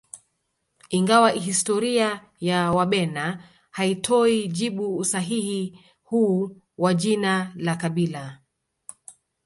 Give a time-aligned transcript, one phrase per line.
[0.89, 8.41] Ingawa historia ya Wabena haitoi jibu usahihi huu wa jina la kabila